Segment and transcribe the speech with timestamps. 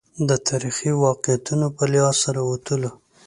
[0.29, 2.91] د تاریخي واقعیتونو په لحاظ سره وتلو.